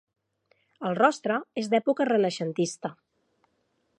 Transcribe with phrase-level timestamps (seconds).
[0.89, 2.95] El rostre és d'època renaixentista.